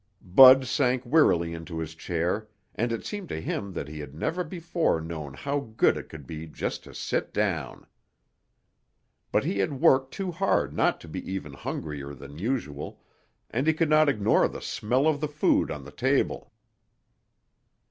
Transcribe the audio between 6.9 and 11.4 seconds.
sit down. But he had worked too hard not to be